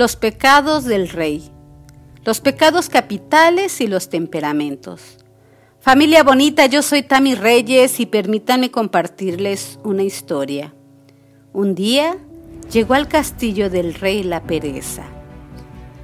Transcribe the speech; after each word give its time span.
Los 0.00 0.16
pecados 0.16 0.86
del 0.86 1.10
rey. 1.10 1.50
Los 2.24 2.40
pecados 2.40 2.88
capitales 2.88 3.82
y 3.82 3.86
los 3.86 4.08
temperamentos. 4.08 5.18
Familia 5.78 6.22
bonita, 6.22 6.64
yo 6.64 6.80
soy 6.80 7.02
Tami 7.02 7.34
Reyes 7.34 8.00
y 8.00 8.06
permítanme 8.06 8.70
compartirles 8.70 9.78
una 9.84 10.02
historia. 10.02 10.72
Un 11.52 11.74
día 11.74 12.16
llegó 12.72 12.94
al 12.94 13.08
castillo 13.08 13.68
del 13.68 13.92
rey 13.92 14.22
la 14.22 14.42
pereza. 14.42 15.04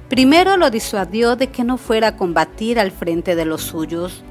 Primero 0.09 0.57
lo 0.57 0.69
disuadió 0.69 1.35
de 1.35 1.47
que 1.47 1.63
no 1.63 1.79
fuera 1.79 2.09
a 2.09 2.17
combatir 2.17 2.79
al 2.79 2.91
frente 2.91 3.35
de 3.35 3.45
los 3.45 3.63
suyos, 3.63 4.21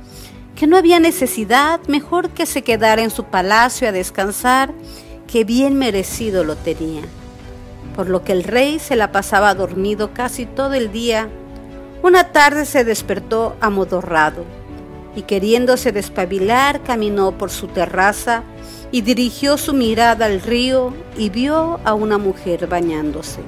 que 0.54 0.68
no 0.68 0.76
había 0.76 1.00
necesidad, 1.00 1.80
mejor 1.88 2.30
que 2.30 2.46
se 2.46 2.62
quedara 2.62 3.02
en 3.02 3.10
su 3.10 3.24
palacio 3.24 3.88
a 3.88 3.92
descansar, 3.92 4.72
que 5.26 5.42
bien 5.42 5.74
merecido 5.74 6.44
lo 6.44 6.54
tenía 6.54 7.02
por 7.96 8.10
lo 8.10 8.22
que 8.22 8.32
el 8.32 8.44
rey 8.44 8.79
se 8.79 8.94
la 8.94 9.11
pasaba 9.11 9.54
dormido 9.54 10.12
casi 10.12 10.44
todo 10.44 10.75
el 10.75 10.93
día. 10.93 11.29
Una 12.02 12.30
tarde 12.30 12.66
se 12.66 12.84
despertó 12.84 13.57
amodorrado 13.61 14.44
y 15.16 15.22
queriéndose 15.22 15.93
despabilar 15.93 16.82
caminó 16.82 17.32
por 17.32 17.50
su 17.50 17.68
terraza 17.68 18.43
y 18.93 19.00
dirigió 19.00 19.57
su 19.57 19.72
mirada 19.72 20.26
al 20.26 20.43
río 20.43 20.93
y 21.16 21.30
vio 21.30 21.80
a 21.85 21.94
una 21.94 22.18
mujer 22.18 22.66
bañándose. 22.66 23.40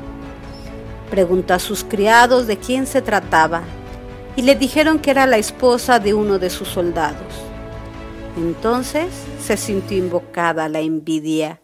Preguntó 1.10 1.52
a 1.54 1.58
sus 1.58 1.84
criados 1.84 2.46
de 2.46 2.56
quién 2.56 2.86
se 2.86 3.02
trataba 3.02 3.62
y 4.34 4.42
le 4.42 4.54
dijeron 4.54 4.98
que 4.98 5.10
era 5.10 5.26
la 5.26 5.36
esposa 5.36 6.00
de 6.00 6.14
uno 6.14 6.38
de 6.38 6.48
sus 6.48 6.68
soldados. 6.68 7.34
Entonces 8.36 9.08
se 9.42 9.56
sintió 9.56 9.98
invocada 9.98 10.68
la 10.68 10.80
envidia 10.80 11.60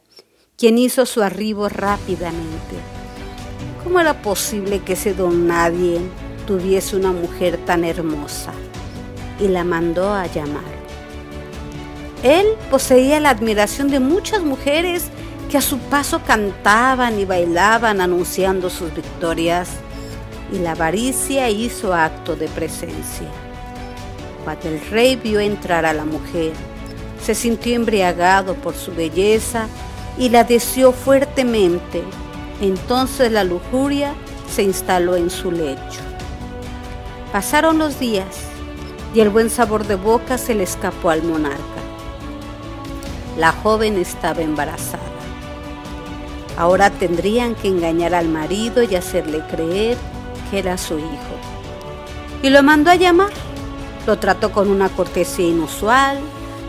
quien 0.57 0.79
hizo 0.79 1.05
su 1.05 1.23
arribo 1.23 1.69
rápidamente. 1.69 2.77
¿Cómo 3.83 4.01
era 4.01 4.23
posible 4.23 4.81
que 4.81 4.93
ese 4.95 5.13
don 5.13 5.47
nadie 5.47 6.01
tuviese 6.47 6.97
una 6.97 7.13
mujer 7.13 7.59
tan 7.67 7.85
hermosa? 7.85 8.53
Y 9.41 9.49
la 9.49 9.65
mandó 9.65 10.13
a 10.13 10.27
llamar. 10.27 10.63
Él 12.23 12.47
poseía 12.71 13.21
la 13.21 13.31
admiración 13.31 13.91
de 13.91 14.01
muchas 14.01 14.43
mujeres 14.43 15.09
que 15.51 15.59
a 15.59 15.61
su 15.61 15.79
paso 15.79 16.23
cantaban 16.23 17.19
y 17.19 17.25
bailaban 17.25 18.01
anunciando 18.01 18.71
sus 18.71 18.95
victorias, 18.95 19.69
y 20.53 20.59
la 20.59 20.73
avaricia 20.73 21.51
hizo 21.51 21.93
acto 21.93 22.37
de 22.37 22.49
presencia. 22.49 23.29
Cuando 24.45 24.69
el 24.69 24.81
rey 24.89 25.17
vio 25.17 25.41
entrar 25.41 25.85
a 25.85 25.93
la 25.93 26.05
mujer, 26.05 26.53
se 27.23 27.35
sintió 27.35 27.75
embriagado 27.75 28.55
por 28.55 28.75
su 28.75 28.95
belleza 28.95 29.67
y 30.19 30.29
la 30.29 30.45
deseó 30.45 30.93
fuertemente. 30.93 32.03
Entonces 32.61 33.33
la 33.33 33.45
lujuria 33.45 34.15
se 34.49 34.63
instaló 34.63 35.17
en 35.17 35.31
su 35.31 35.51
lecho. 35.51 36.01
Pasaron 37.33 37.79
los 37.79 37.99
días 37.99 38.37
y 39.15 39.21
el 39.21 39.31
buen 39.31 39.51
sabor 39.51 39.87
de 39.87 39.97
boca 39.97 40.39
se 40.39 40.55
le 40.55 40.63
escapó 40.63 41.11
al 41.11 41.23
monarca. 41.23 41.59
La 43.37 43.51
joven 43.51 43.99
estaba 43.99 44.43
embarazada. 44.43 45.03
Ahora 46.57 46.91
tendrían 46.91 47.57
que 47.57 47.69
engañar 47.69 48.15
al 48.15 48.29
marido 48.29 48.83
y 48.85 48.95
hacerle 48.95 49.43
creer 49.51 49.97
que 50.51 50.61
era 50.61 50.79
su 50.79 50.99
hijo. 50.99 51.35
Y 52.43 52.51
lo 52.51 52.63
mandó 52.63 52.91
a 52.91 52.95
llamar. 52.95 53.31
Lo 54.07 54.19
trató 54.19 54.53
con 54.53 54.71
una 54.71 54.89
cortesía 54.91 55.49
inusual, 55.49 56.19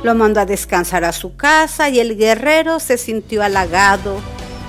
lo 0.05 0.13
mandó 0.13 0.39
a 0.39 0.45
descansar 0.45 1.03
a 1.03 1.11
su 1.11 1.35
casa 1.35 1.89
y 1.89 1.99
el 1.99 2.15
guerrero 2.15 2.79
se 2.79 2.99
sintió 2.99 3.41
halagado 3.41 4.17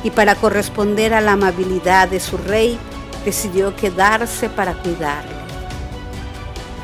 y 0.02 0.10
para 0.10 0.34
corresponder 0.34 1.12
a 1.12 1.20
la 1.20 1.32
amabilidad 1.32 2.08
de 2.08 2.20
su 2.20 2.38
rey 2.38 2.78
decidió 3.22 3.76
quedarse 3.76 4.48
para 4.48 4.72
cuidarlo. 4.72 5.36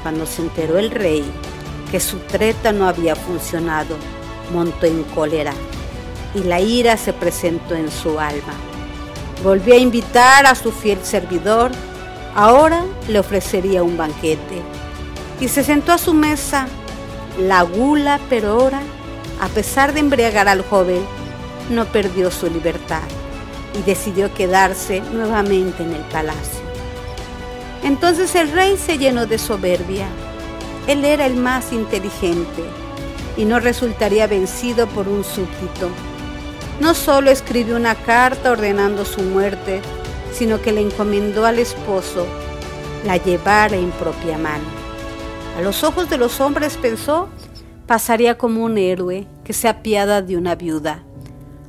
Cuando 0.02 0.26
se 0.26 0.42
enteró 0.42 0.78
el 0.78 0.90
rey 0.90 1.24
que 1.90 1.98
su 1.98 2.18
treta 2.18 2.72
no 2.72 2.86
había 2.86 3.16
funcionado, 3.16 3.96
montó 4.52 4.84
en 4.84 5.02
cólera 5.04 5.54
y 6.34 6.42
la 6.42 6.60
ira 6.60 6.98
se 6.98 7.14
presentó 7.14 7.74
en 7.74 7.90
su 7.90 8.20
alma. 8.20 8.52
Volvió 9.42 9.74
a 9.74 9.78
invitar 9.78 10.44
a 10.44 10.54
su 10.54 10.72
fiel 10.72 10.98
servidor, 11.02 11.70
ahora 12.34 12.84
le 13.08 13.18
ofrecería 13.18 13.82
un 13.82 13.96
banquete 13.96 14.60
y 15.40 15.48
se 15.48 15.64
sentó 15.64 15.92
a 15.92 15.98
su 15.98 16.12
mesa 16.12 16.68
la 17.38 17.62
gula, 17.62 18.20
pero 18.28 18.50
ahora, 18.50 18.80
a 19.40 19.48
pesar 19.48 19.92
de 19.92 20.00
embriagar 20.00 20.48
al 20.48 20.62
joven, 20.62 21.02
no 21.70 21.86
perdió 21.86 22.30
su 22.30 22.48
libertad 22.48 23.02
y 23.78 23.82
decidió 23.82 24.32
quedarse 24.34 25.00
nuevamente 25.12 25.82
en 25.82 25.92
el 25.92 26.02
palacio. 26.02 26.60
Entonces 27.82 28.34
el 28.34 28.52
rey 28.52 28.76
se 28.76 28.98
llenó 28.98 29.26
de 29.26 29.38
soberbia. 29.38 30.06
Él 30.86 31.04
era 31.04 31.26
el 31.26 31.34
más 31.34 31.72
inteligente 31.72 32.62
y 33.36 33.44
no 33.44 33.60
resultaría 33.60 34.26
vencido 34.26 34.86
por 34.88 35.08
un 35.08 35.24
súbdito. 35.24 35.88
No 36.80 36.94
solo 36.94 37.30
escribió 37.30 37.76
una 37.76 37.94
carta 37.94 38.52
ordenando 38.52 39.04
su 39.04 39.22
muerte, 39.22 39.80
sino 40.32 40.60
que 40.60 40.72
le 40.72 40.80
encomendó 40.80 41.46
al 41.46 41.58
esposo 41.58 42.26
la 43.04 43.16
llevara 43.16 43.76
en 43.76 43.90
propia 43.92 44.38
mano. 44.38 44.81
A 45.56 45.60
los 45.60 45.84
ojos 45.84 46.08
de 46.08 46.16
los 46.16 46.40
hombres 46.40 46.78
pensó, 46.78 47.28
pasaría 47.86 48.38
como 48.38 48.64
un 48.64 48.78
héroe 48.78 49.26
que 49.44 49.52
se 49.52 49.68
apiada 49.68 50.22
de 50.22 50.38
una 50.38 50.54
viuda. 50.54 51.04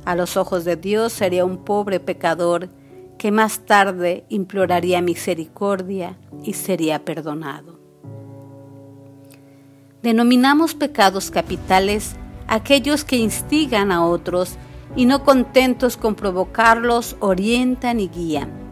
A 0.06 0.14
los 0.14 0.38
ojos 0.38 0.64
de 0.64 0.76
Dios 0.76 1.12
sería 1.12 1.44
un 1.44 1.58
pobre 1.64 2.00
pecador 2.00 2.70
que 3.18 3.30
más 3.30 3.60
tarde 3.60 4.24
imploraría 4.30 5.02
misericordia 5.02 6.18
y 6.42 6.54
sería 6.54 7.04
perdonado. 7.04 7.78
Denominamos 10.02 10.74
pecados 10.74 11.30
capitales 11.30 12.16
aquellos 12.48 13.04
que 13.04 13.16
instigan 13.16 13.92
a 13.92 14.04
otros 14.04 14.56
y 14.96 15.04
no 15.06 15.24
contentos 15.24 15.96
con 15.96 16.14
provocarlos 16.14 17.16
orientan 17.20 18.00
y 18.00 18.08
guían. 18.08 18.63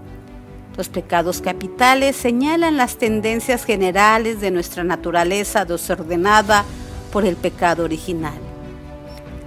Los 0.77 0.89
pecados 0.89 1.43
capitales 1.43 2.17
señalan 2.17 2.79
las 2.79 2.97
tendencias 2.97 3.65
generales 3.65 4.41
de 4.41 4.51
nuestra 4.51 4.85
naturaleza 4.85 5.67
desordenada 5.67 6.65
por 7.13 7.27
el 7.27 7.37
pecado 7.37 7.85
original. 7.85 8.39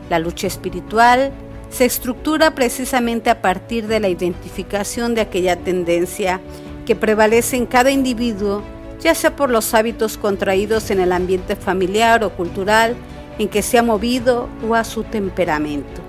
La 0.09 0.19
lucha 0.19 0.45
espiritual 0.45 1.31
se 1.71 1.85
estructura 1.85 2.53
precisamente 2.53 3.31
a 3.31 3.41
partir 3.41 3.87
de 3.87 3.99
la 3.99 4.07
identificación 4.07 5.15
de 5.15 5.21
aquella 5.21 5.55
tendencia 5.55 6.39
que 6.85 6.95
prevalece 6.95 7.57
en 7.57 7.65
cada 7.65 7.89
individuo, 7.89 8.61
ya 9.01 9.15
sea 9.15 9.35
por 9.35 9.49
los 9.49 9.73
hábitos 9.73 10.19
contraídos 10.19 10.91
en 10.91 10.99
el 10.99 11.11
ambiente 11.11 11.55
familiar 11.55 12.23
o 12.23 12.29
cultural 12.35 12.95
en 13.39 13.49
que 13.49 13.63
se 13.63 13.79
ha 13.79 13.83
movido 13.83 14.47
o 14.69 14.75
a 14.75 14.83
su 14.83 15.03
temperamento. 15.03 16.01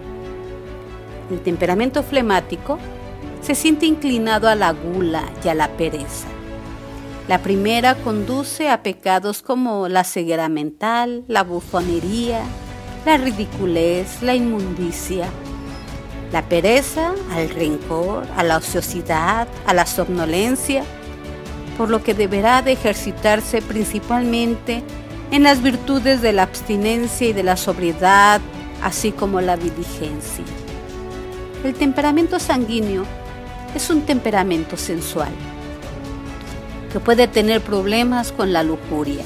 El 1.31 1.41
temperamento 1.41 2.03
flemático 2.03 2.79
se 3.47 3.55
siente 3.55 3.87
inclinado 3.87 4.49
a 4.49 4.57
la 4.57 4.73
gula 4.73 5.23
y 5.45 5.49
a 5.49 5.55
la 5.55 5.69
pereza. 5.77 6.27
La 7.29 7.43
primera 7.43 7.95
conduce 7.95 8.69
a 8.69 8.83
pecados 8.83 9.41
como 9.41 9.87
la 9.87 10.03
ceguera 10.03 10.49
mental, 10.49 11.23
la 11.29 11.45
bufonería, 11.45 12.41
la 13.05 13.19
ridiculez, 13.19 14.21
la 14.21 14.35
inmundicia. 14.35 15.29
La 16.33 16.43
pereza 16.49 17.15
al 17.37 17.49
rencor, 17.51 18.27
a 18.37 18.43
la 18.43 18.57
ociosidad, 18.57 19.47
a 19.65 19.75
la 19.75 19.87
somnolencia, 19.87 20.83
por 21.79 21.89
lo 21.89 22.03
que 22.03 22.15
deberá 22.15 22.63
de 22.63 22.73
ejercitarse 22.73 23.63
principalmente 23.63 24.83
en 25.31 25.45
las 25.45 25.63
virtudes 25.63 26.21
de 26.21 26.33
la 26.33 26.43
abstinencia 26.43 27.29
y 27.29 27.33
de 27.33 27.45
la 27.45 27.57
sobriedad, 27.57 28.41
así 28.83 29.13
como 29.13 29.41
la 29.41 29.57
diligencia. 29.57 30.45
El 31.63 31.75
temperamento 31.75 32.41
sanguíneo 32.41 33.05
es 33.77 33.91
un 33.91 34.01
temperamento 34.01 34.79
sensual 34.79 35.29
que 36.91 36.99
puede 36.99 37.29
tener 37.29 37.61
problemas 37.61 38.33
con 38.33 38.55
la 38.55 38.63
lujuria 38.63 39.23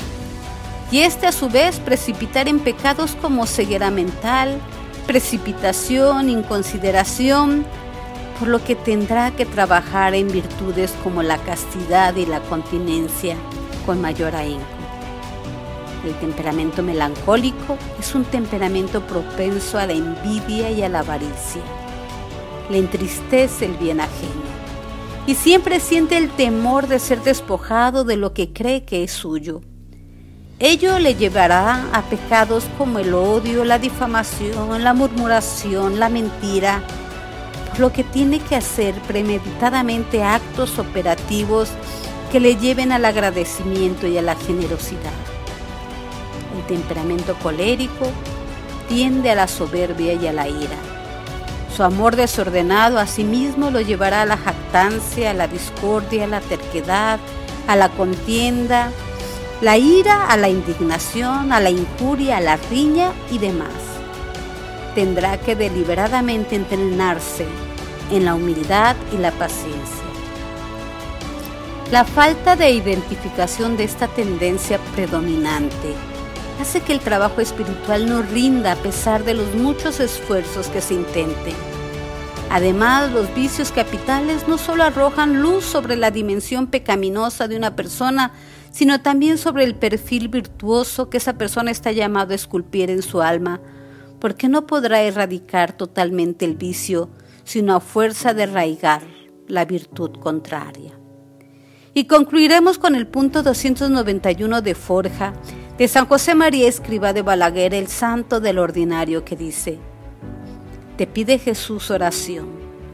y 0.90 0.98
este 1.00 1.28
a 1.28 1.32
su 1.32 1.48
vez 1.48 1.78
precipitar 1.78 2.48
en 2.48 2.58
pecados 2.58 3.16
como 3.22 3.46
ceguera 3.46 3.92
mental, 3.92 4.60
precipitación, 5.06 6.28
inconsideración, 6.28 7.64
por 8.40 8.48
lo 8.48 8.64
que 8.64 8.74
tendrá 8.74 9.30
que 9.30 9.46
trabajar 9.46 10.14
en 10.14 10.26
virtudes 10.26 10.92
como 11.04 11.22
la 11.22 11.38
castidad 11.38 12.16
y 12.16 12.26
la 12.26 12.40
continencia 12.40 13.36
con 13.86 14.00
mayor 14.00 14.34
ahínco. 14.34 14.64
El 16.04 16.14
temperamento 16.14 16.82
melancólico 16.82 17.78
es 18.00 18.16
un 18.16 18.24
temperamento 18.24 19.00
propenso 19.06 19.78
a 19.78 19.86
la 19.86 19.92
envidia 19.92 20.72
y 20.72 20.82
a 20.82 20.88
la 20.88 21.00
avaricia 21.00 21.62
le 22.70 22.78
entristece 22.78 23.66
el 23.66 23.72
bien 23.72 24.00
ajeno 24.00 24.60
y 25.26 25.34
siempre 25.34 25.80
siente 25.80 26.16
el 26.16 26.30
temor 26.30 26.86
de 26.86 26.98
ser 26.98 27.22
despojado 27.22 28.04
de 28.04 28.16
lo 28.16 28.32
que 28.32 28.52
cree 28.52 28.84
que 28.84 29.04
es 29.04 29.12
suyo. 29.12 29.60
Ello 30.58 30.98
le 30.98 31.14
llevará 31.14 31.88
a 31.92 32.02
pecados 32.02 32.64
como 32.76 32.98
el 32.98 33.14
odio, 33.14 33.64
la 33.64 33.78
difamación, 33.78 34.84
la 34.84 34.92
murmuración, 34.92 35.98
la 35.98 36.08
mentira, 36.08 36.82
por 37.70 37.80
lo 37.80 37.92
que 37.92 38.04
tiene 38.04 38.40
que 38.40 38.56
hacer 38.56 38.94
premeditadamente 39.02 40.22
actos 40.22 40.78
operativos 40.78 41.70
que 42.30 42.40
le 42.40 42.56
lleven 42.56 42.92
al 42.92 43.04
agradecimiento 43.04 44.06
y 44.06 44.18
a 44.18 44.22
la 44.22 44.36
generosidad. 44.36 45.12
El 46.56 46.66
temperamento 46.66 47.34
colérico 47.36 48.06
tiende 48.88 49.30
a 49.30 49.34
la 49.34 49.48
soberbia 49.48 50.14
y 50.14 50.26
a 50.26 50.32
la 50.32 50.48
ira. 50.48 50.89
Su 51.80 51.84
amor 51.84 52.14
desordenado 52.14 52.98
a 52.98 53.06
sí 53.06 53.24
mismo 53.24 53.70
lo 53.70 53.80
llevará 53.80 54.20
a 54.20 54.26
la 54.26 54.36
jactancia, 54.36 55.30
a 55.30 55.32
la 55.32 55.48
discordia, 55.48 56.24
a 56.24 56.26
la 56.26 56.42
terquedad, 56.42 57.18
a 57.66 57.74
la 57.74 57.88
contienda, 57.88 58.90
la 59.62 59.78
ira, 59.78 60.26
a 60.26 60.36
la 60.36 60.50
indignación, 60.50 61.54
a 61.54 61.58
la 61.58 61.70
injuria, 61.70 62.36
a 62.36 62.42
la 62.42 62.58
riña 62.58 63.12
y 63.30 63.38
demás. 63.38 63.72
Tendrá 64.94 65.38
que 65.38 65.56
deliberadamente 65.56 66.54
entrenarse 66.54 67.46
en 68.10 68.26
la 68.26 68.34
humildad 68.34 68.94
y 69.14 69.16
la 69.16 69.30
paciencia. 69.30 70.04
La 71.90 72.04
falta 72.04 72.56
de 72.56 72.72
identificación 72.72 73.78
de 73.78 73.84
esta 73.84 74.06
tendencia 74.06 74.78
predominante 74.94 75.94
hace 76.60 76.82
que 76.82 76.92
el 76.92 77.00
trabajo 77.00 77.40
espiritual 77.40 78.06
no 78.06 78.22
rinda 78.22 78.72
a 78.72 78.76
pesar 78.76 79.24
de 79.24 79.34
los 79.34 79.54
muchos 79.54 79.98
esfuerzos 79.98 80.68
que 80.68 80.82
se 80.82 80.94
intenten. 80.94 81.54
Además, 82.50 83.12
los 83.12 83.34
vicios 83.34 83.72
capitales 83.72 84.46
no 84.46 84.58
solo 84.58 84.84
arrojan 84.84 85.40
luz 85.40 85.64
sobre 85.64 85.96
la 85.96 86.10
dimensión 86.10 86.66
pecaminosa 86.66 87.48
de 87.48 87.56
una 87.56 87.76
persona, 87.76 88.32
sino 88.72 89.00
también 89.00 89.38
sobre 89.38 89.64
el 89.64 89.74
perfil 89.74 90.28
virtuoso 90.28 91.08
que 91.08 91.16
esa 91.16 91.34
persona 91.34 91.70
está 91.70 91.92
llamado 91.92 92.32
a 92.32 92.36
esculpir 92.36 92.90
en 92.90 93.02
su 93.02 93.22
alma, 93.22 93.60
porque 94.18 94.48
no 94.48 94.66
podrá 94.66 95.00
erradicar 95.00 95.72
totalmente 95.72 96.44
el 96.44 96.56
vicio, 96.56 97.08
sino 97.44 97.74
a 97.74 97.80
fuerza 97.80 98.34
de 98.34 98.42
arraigar 98.42 99.02
la 99.48 99.64
virtud 99.64 100.10
contraria. 100.20 100.92
Y 101.94 102.04
concluiremos 102.04 102.78
con 102.78 102.94
el 102.94 103.06
punto 103.06 103.42
291 103.42 104.60
de 104.60 104.74
Forja 104.74 105.32
de 105.80 105.88
San 105.88 106.04
José 106.04 106.34
María 106.34 106.68
Escriba 106.68 107.14
de 107.14 107.22
Balaguer, 107.22 107.72
el 107.72 107.88
santo 107.88 108.38
del 108.38 108.58
ordinario, 108.58 109.24
que 109.24 109.34
dice, 109.34 109.78
Te 110.98 111.06
pide 111.06 111.38
Jesús 111.38 111.90
oración, 111.90 112.50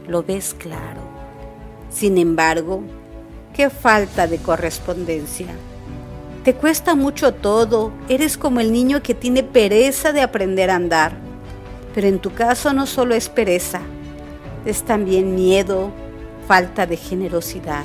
lo 0.07 0.23
ves 0.23 0.55
claro. 0.57 1.01
Sin 1.89 2.17
embargo, 2.17 2.81
qué 3.53 3.69
falta 3.69 4.25
de 4.25 4.37
correspondencia. 4.37 5.47
Te 6.45 6.53
cuesta 6.53 6.95
mucho 6.95 7.33
todo, 7.33 7.91
eres 8.07 8.37
como 8.37 8.61
el 8.61 8.71
niño 8.71 9.03
que 9.03 9.13
tiene 9.13 9.43
pereza 9.43 10.13
de 10.13 10.21
aprender 10.21 10.69
a 10.69 10.75
andar. 10.75 11.11
Pero 11.93 12.07
en 12.07 12.19
tu 12.19 12.33
caso 12.33 12.71
no 12.71 12.85
solo 12.85 13.15
es 13.15 13.27
pereza, 13.27 13.81
es 14.65 14.83
también 14.83 15.35
miedo, 15.35 15.91
falta 16.47 16.85
de 16.85 16.95
generosidad. 16.95 17.83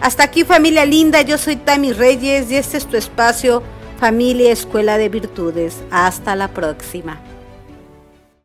Hasta 0.00 0.24
aquí 0.24 0.42
familia 0.42 0.84
linda, 0.84 1.22
yo 1.22 1.38
soy 1.38 1.54
Tami 1.54 1.92
Reyes 1.92 2.50
y 2.50 2.56
este 2.56 2.76
es 2.76 2.86
tu 2.86 2.96
espacio 2.96 3.62
Familia 4.00 4.50
Escuela 4.50 4.96
de 4.96 5.10
Virtudes. 5.10 5.82
Hasta 5.90 6.34
la 6.34 6.48
próxima. 6.48 7.20